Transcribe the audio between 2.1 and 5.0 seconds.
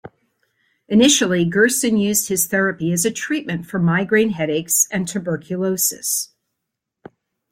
his therapy as a treatment for migraine headaches